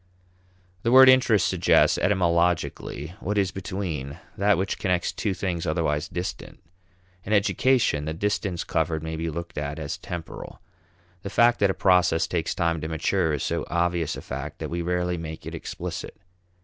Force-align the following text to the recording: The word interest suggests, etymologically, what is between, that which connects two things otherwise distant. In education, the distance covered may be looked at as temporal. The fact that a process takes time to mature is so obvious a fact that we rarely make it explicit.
The 0.81 0.91
word 0.91 1.09
interest 1.09 1.47
suggests, 1.47 1.99
etymologically, 1.99 3.13
what 3.19 3.37
is 3.37 3.51
between, 3.51 4.17
that 4.35 4.57
which 4.57 4.79
connects 4.79 5.11
two 5.11 5.35
things 5.35 5.67
otherwise 5.67 6.07
distant. 6.07 6.57
In 7.23 7.33
education, 7.33 8.05
the 8.05 8.13
distance 8.15 8.63
covered 8.63 9.03
may 9.03 9.15
be 9.15 9.29
looked 9.29 9.59
at 9.59 9.77
as 9.77 9.99
temporal. 9.99 10.59
The 11.21 11.29
fact 11.29 11.59
that 11.59 11.69
a 11.69 11.75
process 11.75 12.25
takes 12.25 12.55
time 12.55 12.81
to 12.81 12.87
mature 12.87 13.31
is 13.33 13.43
so 13.43 13.63
obvious 13.69 14.15
a 14.15 14.23
fact 14.23 14.57
that 14.57 14.71
we 14.71 14.81
rarely 14.81 15.17
make 15.19 15.45
it 15.45 15.53
explicit. 15.53 16.17